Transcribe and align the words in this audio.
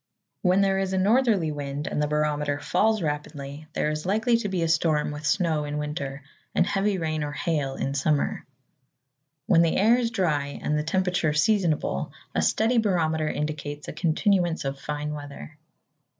When 0.41 0.61
there 0.61 0.79
is 0.79 0.93
a 0.93 0.97
northerly 0.97 1.51
wind, 1.51 1.85
and 1.85 2.01
the 2.01 2.07
barometer 2.07 2.59
falls 2.59 3.03
rapidly, 3.03 3.67
there 3.73 3.91
is 3.91 4.03
likely 4.03 4.35
to 4.37 4.49
be 4.49 4.63
a 4.63 4.67
storm 4.67 5.11
with 5.11 5.27
snow 5.27 5.63
in 5.63 5.77
winter, 5.77 6.23
and 6.55 6.65
heavy 6.65 6.97
rain 6.97 7.23
or 7.23 7.31
hail 7.33 7.75
in 7.75 7.93
summer. 7.93 8.43
When 9.45 9.61
the 9.61 9.77
air 9.77 9.99
is 9.99 10.09
dry 10.09 10.59
and 10.63 10.75
the 10.75 10.81
temperature 10.81 11.33
seasonable, 11.33 12.11
a 12.33 12.41
steady 12.41 12.79
barometer 12.79 13.29
indicates 13.29 13.87
a 13.89 13.93
continuance 13.93 14.65
of 14.65 14.79
fine 14.79 15.13
weather. 15.13 15.59